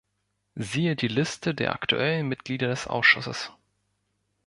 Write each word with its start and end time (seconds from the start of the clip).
Siehe 0.55 0.95
die 0.95 1.07
Liste 1.07 1.53
der 1.53 1.73
aktuellen 1.73 2.27
Mitglieder 2.27 2.69
des 2.69 2.87
Ausschusses. 2.87 3.51